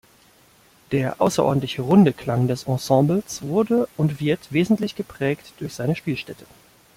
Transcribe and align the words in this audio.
Der 0.91 1.21
außerordentlich 1.21 1.79
runde 1.79 2.11
Klang 2.11 2.47
des 2.47 2.63
Ensembles 2.63 3.43
wurde 3.43 3.87
und 3.97 4.19
wird 4.19 4.51
wesentlich 4.51 4.95
geprägt 4.95 5.53
durch 5.59 5.75
seine 5.75 5.95
Spielstätte. 5.95 6.47